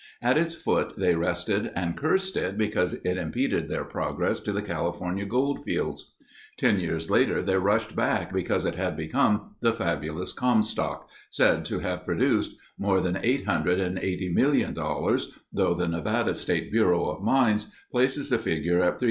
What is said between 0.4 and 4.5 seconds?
foot they rested and cursed it because it impeded their progress